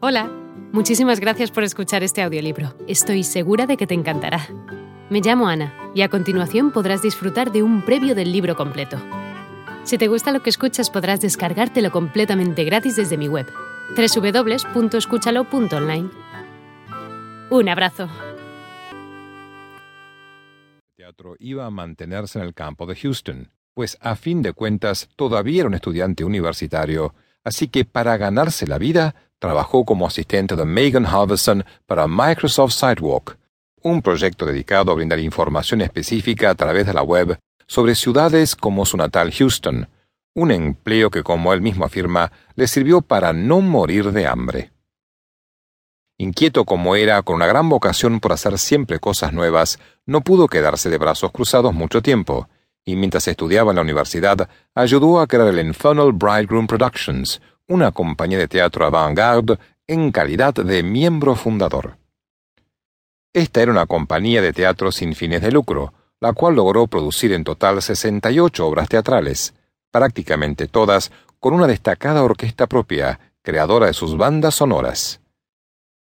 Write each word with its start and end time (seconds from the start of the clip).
Hola, 0.00 0.30
muchísimas 0.70 1.18
gracias 1.18 1.50
por 1.50 1.64
escuchar 1.64 2.04
este 2.04 2.22
audiolibro. 2.22 2.72
Estoy 2.86 3.24
segura 3.24 3.66
de 3.66 3.76
que 3.76 3.88
te 3.88 3.94
encantará. 3.94 4.46
Me 5.10 5.20
llamo 5.20 5.48
Ana 5.48 5.74
y 5.92 6.02
a 6.02 6.08
continuación 6.08 6.70
podrás 6.70 7.02
disfrutar 7.02 7.50
de 7.50 7.64
un 7.64 7.84
previo 7.84 8.14
del 8.14 8.30
libro 8.30 8.54
completo. 8.54 8.96
Si 9.82 9.98
te 9.98 10.06
gusta 10.06 10.30
lo 10.30 10.40
que 10.40 10.50
escuchas 10.50 10.88
podrás 10.88 11.20
descargártelo 11.20 11.90
completamente 11.90 12.62
gratis 12.62 12.94
desde 12.94 13.16
mi 13.16 13.26
web, 13.26 13.48
www.escúchalo.online. 13.96 16.10
Un 17.50 17.68
abrazo. 17.68 18.08
El 20.90 20.94
teatro 20.94 21.34
iba 21.40 21.66
a 21.66 21.70
mantenerse 21.70 22.38
en 22.38 22.44
el 22.44 22.54
campo 22.54 22.86
de 22.86 22.94
Houston, 22.94 23.50
pues 23.74 23.98
a 24.00 24.14
fin 24.14 24.42
de 24.42 24.52
cuentas 24.52 25.08
todavía 25.16 25.62
era 25.62 25.68
un 25.68 25.74
estudiante 25.74 26.22
universitario, 26.22 27.16
así 27.42 27.66
que 27.66 27.84
para 27.84 28.16
ganarse 28.16 28.68
la 28.68 28.78
vida 28.78 29.16
trabajó 29.38 29.84
como 29.84 30.06
asistente 30.06 30.56
de 30.56 30.64
Megan 30.64 31.06
Halverson 31.06 31.64
para 31.86 32.06
Microsoft 32.06 32.72
Sidewalk, 32.72 33.38
un 33.82 34.02
proyecto 34.02 34.46
dedicado 34.46 34.90
a 34.90 34.94
brindar 34.94 35.18
información 35.20 35.80
específica 35.80 36.50
a 36.50 36.54
través 36.54 36.86
de 36.86 36.94
la 36.94 37.02
web 37.02 37.38
sobre 37.66 37.94
ciudades 37.94 38.56
como 38.56 38.84
su 38.86 38.96
natal 38.96 39.32
Houston, 39.32 39.88
un 40.34 40.50
empleo 40.50 41.10
que, 41.10 41.22
como 41.22 41.52
él 41.52 41.60
mismo 41.60 41.84
afirma, 41.84 42.32
le 42.54 42.66
sirvió 42.66 43.00
para 43.02 43.32
no 43.32 43.60
morir 43.60 44.12
de 44.12 44.26
hambre. 44.26 44.72
Inquieto 46.16 46.64
como 46.64 46.96
era, 46.96 47.22
con 47.22 47.36
una 47.36 47.46
gran 47.46 47.68
vocación 47.68 48.18
por 48.18 48.32
hacer 48.32 48.58
siempre 48.58 48.98
cosas 48.98 49.32
nuevas, 49.32 49.78
no 50.04 50.22
pudo 50.22 50.48
quedarse 50.48 50.90
de 50.90 50.98
brazos 50.98 51.30
cruzados 51.30 51.72
mucho 51.74 52.02
tiempo, 52.02 52.48
y 52.84 52.96
mientras 52.96 53.28
estudiaba 53.28 53.70
en 53.70 53.76
la 53.76 53.82
universidad, 53.82 54.48
ayudó 54.74 55.20
a 55.20 55.26
crear 55.26 55.48
el 55.48 55.64
Infernal 55.64 56.12
Bridegroom 56.12 56.66
Productions, 56.66 57.40
una 57.68 57.92
compañía 57.92 58.38
de 58.38 58.48
teatro 58.48 58.86
avant-garde 58.86 59.58
en 59.86 60.10
calidad 60.10 60.54
de 60.54 60.82
miembro 60.82 61.34
fundador. 61.34 61.98
Esta 63.34 63.60
era 63.62 63.70
una 63.70 63.86
compañía 63.86 64.40
de 64.40 64.52
teatro 64.52 64.90
sin 64.90 65.14
fines 65.14 65.42
de 65.42 65.52
lucro, 65.52 65.92
la 66.20 66.32
cual 66.32 66.56
logró 66.56 66.86
producir 66.86 67.32
en 67.32 67.44
total 67.44 67.80
68 67.80 68.66
obras 68.66 68.88
teatrales, 68.88 69.54
prácticamente 69.90 70.66
todas 70.66 71.12
con 71.38 71.54
una 71.54 71.66
destacada 71.66 72.24
orquesta 72.24 72.66
propia, 72.66 73.20
creadora 73.42 73.86
de 73.86 73.92
sus 73.92 74.16
bandas 74.16 74.56
sonoras. 74.56 75.20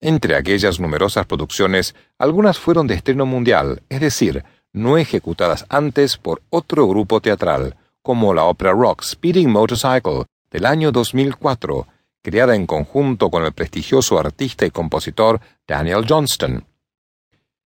Entre 0.00 0.36
aquellas 0.36 0.78
numerosas 0.78 1.26
producciones, 1.26 1.94
algunas 2.18 2.58
fueron 2.58 2.86
de 2.86 2.94
estreno 2.94 3.26
mundial, 3.26 3.82
es 3.88 4.00
decir, 4.00 4.44
no 4.72 4.98
ejecutadas 4.98 5.66
antes 5.68 6.16
por 6.16 6.42
otro 6.50 6.86
grupo 6.86 7.20
teatral, 7.20 7.76
como 8.02 8.34
la 8.34 8.44
ópera 8.44 8.72
rock 8.72 9.02
Speeding 9.02 9.50
Motorcycle, 9.50 10.26
del 10.56 10.64
año 10.64 10.90
2004, 10.90 11.86
creada 12.22 12.56
en 12.56 12.66
conjunto 12.66 13.30
con 13.30 13.44
el 13.44 13.52
prestigioso 13.52 14.18
artista 14.18 14.64
y 14.64 14.70
compositor 14.70 15.38
Daniel 15.68 16.06
Johnston. 16.08 16.64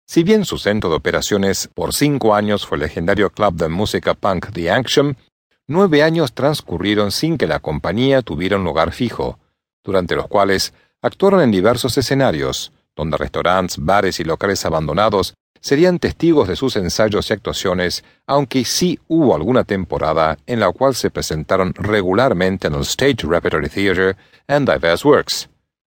Si 0.06 0.22
bien 0.22 0.46
su 0.46 0.56
centro 0.56 0.88
de 0.88 0.96
operaciones 0.96 1.68
por 1.68 1.92
cinco 1.92 2.34
años 2.34 2.66
fue 2.66 2.78
el 2.78 2.84
legendario 2.84 3.28
club 3.28 3.56
de 3.56 3.68
música 3.68 4.14
punk 4.14 4.50
The 4.54 4.70
Action, 4.70 5.18
nueve 5.66 6.02
años 6.02 6.32
transcurrieron 6.32 7.10
sin 7.12 7.36
que 7.36 7.46
la 7.46 7.60
compañía 7.60 8.22
tuviera 8.22 8.56
un 8.56 8.64
lugar 8.64 8.92
fijo, 8.92 9.38
durante 9.84 10.16
los 10.16 10.26
cuales 10.26 10.72
actuaron 11.02 11.42
en 11.42 11.50
diversos 11.50 11.98
escenarios, 11.98 12.72
donde 12.96 13.18
restaurantes, 13.18 13.76
bares 13.76 14.18
y 14.18 14.24
locales 14.24 14.64
abandonados 14.64 15.34
serían 15.60 15.98
testigos 15.98 16.48
de 16.48 16.56
sus 16.56 16.76
ensayos 16.76 17.30
y 17.30 17.32
actuaciones, 17.32 18.04
aunque 18.26 18.64
sí 18.64 18.98
hubo 19.08 19.34
alguna 19.34 19.64
temporada 19.64 20.38
en 20.46 20.60
la 20.60 20.70
cual 20.72 20.94
se 20.94 21.10
presentaron 21.10 21.74
regularmente 21.74 22.68
en 22.68 22.74
el 22.74 22.82
Stage 22.82 23.26
Repertory 23.26 23.68
Theatre 23.68 24.16
and 24.46 24.70
diverse 24.70 25.06
works. 25.06 25.48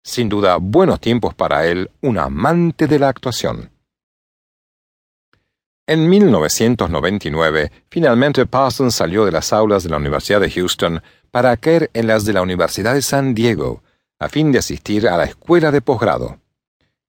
Sin 0.04 0.28
duda, 0.28 0.58
buenos 0.58 1.00
tiempos 1.00 1.34
para 1.34 1.66
él, 1.66 1.90
un 2.02 2.18
amante 2.18 2.88
de 2.88 3.00
la 3.00 3.08
actuación. 3.08 3.72
En 5.86 6.10
1999, 6.10 7.72
finalmente 7.90 8.46
Parsons 8.46 8.96
salió 8.96 9.26
de 9.26 9.32
las 9.32 9.52
aulas 9.52 9.84
de 9.84 9.90
la 9.90 9.98
Universidad 9.98 10.40
de 10.40 10.50
Houston 10.50 11.02
para 11.30 11.58
caer 11.58 11.90
en 11.94 12.08
las 12.08 12.24
de 12.24 12.34
la 12.34 12.42
Universidad 12.42 12.94
de 12.94 13.02
San 13.02 13.34
Diego, 13.34 13.84
a 14.20 14.30
fin 14.30 14.52
de 14.54 14.60
asistir 14.60 15.08
a 15.08 15.18
la 15.18 15.26
escuela 15.26 15.72
de 15.72 15.82
posgrado. 15.82 16.40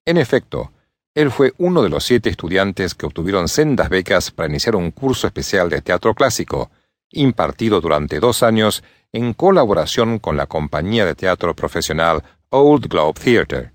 En 0.05 0.17
efecto, 0.17 0.73
él 1.15 1.31
fue 1.31 1.55
uno 1.59 1.83
de 1.83 1.89
los 1.89 2.05
siete 2.05 2.29
estudiantes 2.29 2.95
que 2.95 3.07
obtuvieron 3.07 3.49
sendas 3.49 3.89
becas 3.89 4.33
para 4.33 4.49
iniciar 4.49 4.75
un 4.75 4.91
curso 4.91 5.29
especial 5.29 5.71
de 5.71 5.81
teatro 5.81 6.15
clásico, 6.15 6.71
impartido 7.11 7.81
durante 7.81 8.19
dos 8.19 8.43
años 8.43 8.83
en 9.13 9.33
colaboración 9.33 10.19
con 10.19 10.37
la 10.37 10.47
compañía 10.47 11.07
de 11.07 11.15
teatro 11.15 11.55
profesional 11.55 12.25
Old 12.51 12.89
Globe 12.89 13.21
Theatre. 13.21 13.71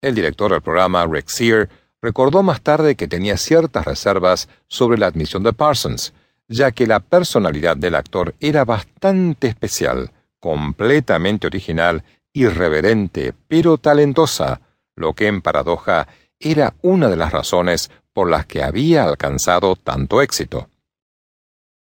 El 0.00 0.14
director 0.14 0.52
del 0.52 0.62
programa, 0.62 1.04
Rick 1.06 1.28
Sear, 1.28 1.68
recordó 2.00 2.44
más 2.44 2.62
tarde 2.62 2.94
que 2.94 3.08
tenía 3.08 3.36
ciertas 3.36 3.84
reservas 3.84 4.48
sobre 4.68 4.96
la 4.96 5.08
admisión 5.08 5.42
de 5.42 5.52
Parsons, 5.52 6.14
ya 6.48 6.70
que 6.70 6.86
la 6.86 7.00
personalidad 7.00 7.76
del 7.76 7.96
actor 7.96 8.34
era 8.38 8.64
bastante 8.64 9.48
especial, 9.48 10.12
completamente 10.38 11.48
original, 11.48 12.04
irreverente, 12.32 13.34
pero 13.48 13.76
talentosa, 13.76 14.60
lo 14.94 15.14
que 15.14 15.26
en 15.26 15.42
paradoja 15.42 16.06
era 16.40 16.74
una 16.80 17.08
de 17.08 17.16
las 17.16 17.32
razones 17.32 17.90
por 18.12 18.28
las 18.30 18.46
que 18.46 18.62
había 18.62 19.04
alcanzado 19.04 19.76
tanto 19.76 20.22
éxito. 20.22 20.68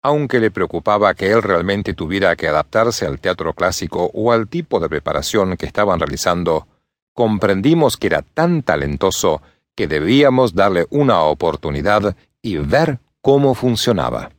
Aunque 0.02 0.38
le 0.38 0.52
preocupaba 0.52 1.14
que 1.14 1.32
él 1.32 1.42
realmente 1.42 1.92
tuviera 1.92 2.36
que 2.36 2.46
adaptarse 2.46 3.06
al 3.06 3.18
teatro 3.18 3.52
clásico 3.54 4.10
o 4.14 4.30
al 4.30 4.46
tipo 4.46 4.78
de 4.78 4.88
preparación 4.88 5.56
que 5.56 5.66
estaban 5.66 5.98
realizando, 5.98 6.68
comprendimos 7.12 7.96
que 7.96 8.06
era 8.06 8.22
tan 8.22 8.62
talentoso 8.62 9.42
que 9.74 9.88
debíamos 9.88 10.54
darle 10.54 10.86
una 10.90 11.22
oportunidad 11.22 12.16
y 12.40 12.56
ver 12.58 13.00
cómo 13.20 13.54
funcionaba. 13.54 14.30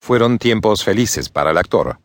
Fueron 0.00 0.38
tiempos 0.38 0.84
felices 0.84 1.28
para 1.28 1.50
el 1.50 1.58
actor. 1.58 1.98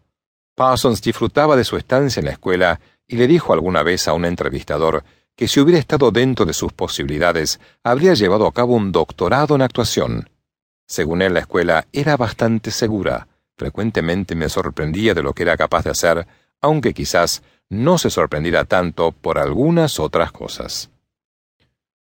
Parsons 0.56 1.02
disfrutaba 1.04 1.56
de 1.56 1.64
su 1.64 1.78
estancia 1.78 2.20
en 2.20 2.26
la 2.26 2.32
escuela 2.32 2.80
y 3.08 3.18
le 3.18 3.28
dijo 3.28 3.54
alguna 3.54 3.84
vez 3.84 4.08
a 4.08 4.14
un 4.14 4.26
entrevistador 4.26 5.04
que 5.36 5.48
si 5.48 5.60
hubiera 5.60 5.80
estado 5.80 6.12
dentro 6.12 6.46
de 6.46 6.54
sus 6.54 6.74
posibilidades, 6.74 7.60
habría 7.84 8.14
llevado 8.14 8.48
a 8.48 8.54
cabo 8.54 8.76
un 8.76 8.92
doctorado 8.92 9.56
en 9.56 9.62
actuación. 9.62 10.30
Según 10.88 11.22
él, 11.22 11.34
la 11.34 11.42
escuela 11.42 11.88
era 11.94 12.18
bastante 12.18 12.72
segura. 12.72 13.28
Frecuentemente 13.56 14.36
me 14.36 14.50
sorprendía 14.50 15.14
de 15.14 15.24
lo 15.24 15.34
que 15.34 15.44
era 15.44 15.58
capaz 15.58 15.84
de 15.84 15.92
hacer, 15.92 16.28
aunque 16.62 16.94
quizás 16.94 17.44
no 17.70 17.98
se 17.98 18.10
sorprendiera 18.10 18.66
tanto 18.66 19.12
por 19.14 19.40
algunas 19.40 20.00
otras 20.00 20.32
cosas. 20.32 20.90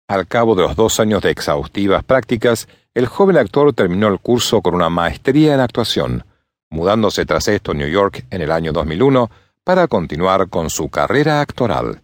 Al 0.08 0.28
cabo 0.28 0.56
de 0.56 0.63
los 0.63 0.75
dos 0.75 1.00
años 1.00 1.22
de 1.22 1.29
exhaustivas 1.29 2.03
prácticas, 2.03 2.68
el 2.96 3.06
joven 3.06 3.38
actor 3.38 3.74
terminó 3.74 4.08
el 4.08 4.19
curso 4.19 4.62
con 4.62 4.74
una 4.74 4.90
maestría 4.90 5.53
en 5.53 5.59
actuación, 5.59 6.25
mudándose 6.69 7.25
tras 7.25 7.47
esto 7.47 7.72
a 7.72 7.75
New 7.75 7.88
York 7.88 8.25
en 8.31 8.41
el 8.41 8.52
año 8.52 8.72
2001 8.72 9.29
para 9.63 9.88
continuar 9.88 10.50
con 10.50 10.69
su 10.69 10.90
carrera 10.90 11.41
actoral. 11.41 12.02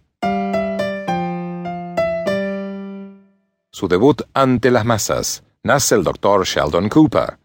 Su 3.76 3.88
debut 3.88 4.22
ante 4.32 4.70
las 4.70 4.86
masas, 4.86 5.44
nace 5.62 5.96
el 5.96 6.02
doctor 6.02 6.46
Sheldon 6.46 6.88
Cooper. 6.88 7.38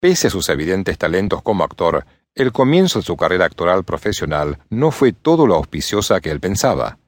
Pese 0.00 0.26
a 0.26 0.30
sus 0.30 0.48
evidentes 0.48 0.98
talentos 0.98 1.42
como 1.42 1.62
actor, 1.62 2.04
el 2.34 2.50
comienzo 2.50 2.98
de 2.98 3.04
su 3.04 3.16
carrera 3.16 3.44
actoral 3.44 3.84
profesional 3.84 4.58
no 4.68 4.90
fue 4.90 5.12
todo 5.12 5.46
lo 5.46 5.54
auspiciosa 5.54 6.20
que 6.20 6.32
él 6.32 6.40
pensaba. 6.40 6.98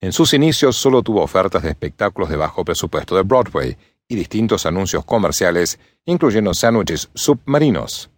En 0.00 0.10
sus 0.10 0.34
inicios 0.34 0.74
solo 0.74 1.02
tuvo 1.02 1.22
ofertas 1.22 1.62
de 1.62 1.68
espectáculos 1.68 2.30
de 2.30 2.36
bajo 2.36 2.64
presupuesto 2.64 3.14
de 3.14 3.22
Broadway 3.22 3.76
y 4.08 4.16
distintos 4.16 4.66
anuncios 4.66 5.04
comerciales, 5.04 5.78
incluyendo 6.04 6.52
sándwiches 6.52 7.10
submarinos, 7.14 8.10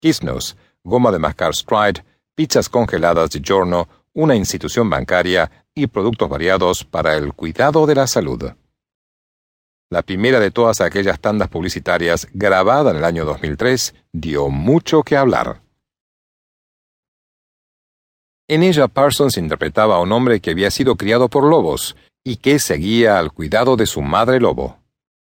Kisnos, 0.00 0.56
goma 0.84 1.10
de 1.10 1.18
mascar 1.18 1.56
Stride, 1.56 2.04
pizzas 2.36 2.68
congeladas 2.68 3.30
de 3.30 3.40
Giorno, 3.40 3.88
una 4.12 4.36
institución 4.36 4.88
bancaria 4.88 5.50
y 5.74 5.88
productos 5.88 6.28
variados 6.28 6.84
para 6.84 7.16
el 7.16 7.32
cuidado 7.32 7.84
de 7.84 7.96
la 7.96 8.06
salud 8.06 8.52
la 9.90 10.02
primera 10.02 10.40
de 10.40 10.50
todas 10.50 10.80
aquellas 10.80 11.20
tandas 11.20 11.48
publicitarias 11.48 12.28
grabada 12.32 12.90
en 12.90 12.96
el 12.96 13.04
año 13.04 13.24
2003, 13.24 13.94
dio 14.12 14.48
mucho 14.48 15.02
que 15.02 15.16
hablar. 15.16 15.62
En 18.48 18.62
ella 18.62 18.88
Parsons 18.88 19.36
interpretaba 19.36 19.96
a 19.96 20.00
un 20.00 20.12
hombre 20.12 20.40
que 20.40 20.50
había 20.50 20.70
sido 20.70 20.96
criado 20.96 21.28
por 21.28 21.44
lobos 21.44 21.96
y 22.24 22.36
que 22.36 22.58
seguía 22.58 23.18
al 23.18 23.32
cuidado 23.32 23.76
de 23.76 23.86
su 23.86 24.02
madre 24.02 24.40
lobo. 24.40 24.78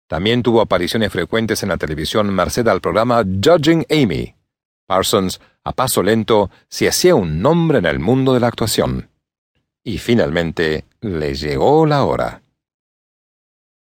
También 0.08 0.42
tuvo 0.42 0.60
apariciones 0.60 1.10
frecuentes 1.10 1.62
en 1.62 1.70
la 1.70 1.78
televisión 1.78 2.28
merced 2.34 2.68
al 2.68 2.80
programa 2.80 3.22
Judging 3.22 3.86
Amy. 3.90 4.34
Parsons, 4.86 5.40
a 5.64 5.72
paso 5.72 6.02
lento, 6.02 6.50
se 6.68 6.88
hacía 6.88 7.14
un 7.14 7.40
nombre 7.40 7.78
en 7.78 7.86
el 7.86 7.98
mundo 7.98 8.34
de 8.34 8.40
la 8.40 8.48
actuación. 8.48 9.08
Y 9.84 9.98
finalmente 9.98 10.84
le 11.00 11.34
llegó 11.34 11.86
la 11.86 12.04
hora. 12.04 12.41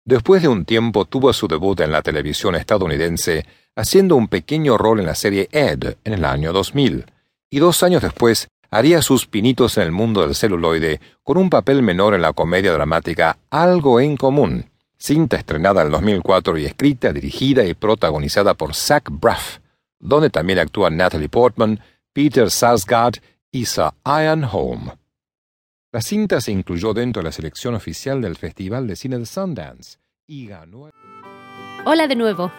Después 0.05 0.43
de 0.43 0.49
un 0.49 0.65
tiempo 0.65 1.05
tuvo 1.05 1.33
su 1.33 1.47
debut 1.47 1.79
en 1.81 1.93
la 1.93 2.03
televisión 2.03 2.57
estadounidense, 2.57 3.47
haciendo 3.77 4.17
un 4.17 4.27
pequeño 4.27 4.77
rol 4.77 4.99
en 4.99 5.07
la 5.07 5.15
serie 5.15 5.49
Ed 5.53 5.97
en 6.05 6.13
el 6.13 6.25
año 6.25 6.53
2000, 6.53 7.07
y 7.51 7.59
dos 7.61 7.83
años 7.83 8.03
después 8.03 8.49
haría 8.71 9.03
sus 9.03 9.27
pinitos 9.27 9.77
en 9.77 9.85
el 9.85 9.93
mundo 9.93 10.23
del 10.23 10.35
celuloide 10.35 11.01
con 11.23 11.37
un 11.37 11.51
papel 11.51 11.83
menor 11.83 12.15
en 12.15 12.23
la 12.23 12.33
comedia 12.33 12.73
dramática 12.73 13.39
Algo 13.51 14.01
en 14.01 14.17
Común, 14.17 14.71
cinta 14.99 15.37
estrenada 15.37 15.83
en 15.83 15.91
2004 15.91 16.59
y 16.59 16.65
escrita, 16.65 17.13
dirigida 17.13 17.65
y 17.65 17.75
protagonizada 17.75 18.55
por 18.55 18.75
Zach 18.75 19.05
Braff, 19.09 19.59
donde 20.01 20.31
también 20.31 20.59
actúan 20.59 20.97
Natalie 20.97 21.29
Portman, 21.29 21.81
Peter 22.13 22.51
Sarsgaard 22.51 23.21
y 23.53 23.67
Sir 23.67 23.91
Ian 24.05 24.49
Holm. 24.51 24.91
La 25.95 26.01
cinta 26.01 26.41
se 26.41 26.53
incluyó 26.53 26.95
dentro 26.95 27.21
de 27.21 27.25
la 27.25 27.33
selección 27.33 27.75
oficial 27.75 28.23
del 28.23 28.37
Festival 28.37 28.87
de 28.87 28.97
Cine 28.97 29.19
de 29.19 29.27
Sundance 29.27 29.99
y 30.27 30.47
ganó. 30.47 30.89
Hola 31.85 32.09
de 32.09 32.17
nuevo. 32.17 32.51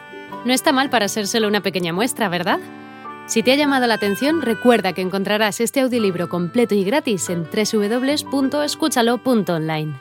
No 0.46 0.54
está 0.54 0.72
mal 0.72 0.92
para 0.92 1.08
ser 1.08 1.26
solo 1.26 1.48
una 1.48 1.64
pequeña 1.64 1.94
muestra, 1.94 2.30
¿verdad? 2.30 2.60
Si 3.26 3.42
te 3.42 3.54
ha 3.54 3.56
llamado 3.56 3.88
la 3.88 3.96
atención, 3.96 4.44
recuerda 4.44 4.94
que 4.94 5.02
encontrarás 5.02 5.62
este 5.62 5.80
audiolibro 5.80 6.30
completo 6.30 6.76
y 6.76 6.84
gratis 6.84 7.28
en 7.32 7.46
www.escúchalo.online. 7.46 10.00